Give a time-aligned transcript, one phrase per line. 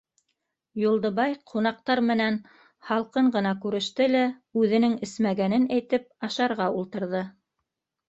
[0.83, 2.39] Юлдыбай ҡунаҡтар менән
[2.89, 4.25] һалҡын ғына күреште лә,
[4.65, 7.27] үҙенең эсмәгәнен әйтеп, ашарға ултырҙы.